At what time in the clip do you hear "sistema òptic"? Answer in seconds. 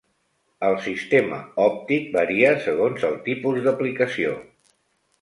0.85-2.09